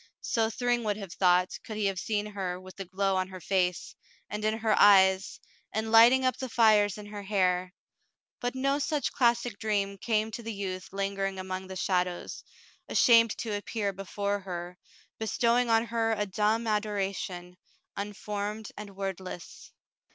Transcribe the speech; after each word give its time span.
So 0.21 0.49
Thryng 0.49 0.83
would 0.85 0.97
have 0.97 1.13
thought, 1.13 1.59
could 1.63 1.77
he 1.77 1.85
have 1.85 1.99
seen 1.99 2.25
her 2.25 2.59
with 2.59 2.75
the 2.75 2.85
glow 2.85 3.15
on 3.17 3.27
her 3.27 3.39
face, 3.39 3.95
and 4.31 4.43
in 4.43 4.57
her 4.57 4.73
eyes, 4.79 5.39
and 5.71 5.91
lighting 5.91 6.25
up 6.25 6.37
the 6.37 6.49
fires 6.49 6.97
in 6.97 7.05
her 7.05 7.21
hair; 7.21 7.71
but 8.39 8.55
no 8.55 8.79
such 8.79 9.11
classic 9.11 9.59
dream 9.59 9.99
came 9.99 10.31
to 10.31 10.41
the 10.41 10.51
youth 10.55 10.91
lingering 10.91 11.37
among 11.37 11.67
the 11.67 11.75
shadows, 11.75 12.43
ashamed 12.89 13.37
to 13.37 13.53
appear 13.55 13.93
before 13.93 14.39
her, 14.39 14.75
bestowing 15.19 15.69
on 15.69 15.85
her 15.85 16.13
a 16.13 16.25
dumb 16.25 16.65
adoration, 16.65 17.55
unformed 17.95 18.71
and 18.75 18.95
wordless. 18.95 19.71